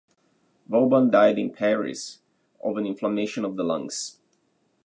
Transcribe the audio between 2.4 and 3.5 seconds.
of an inflammation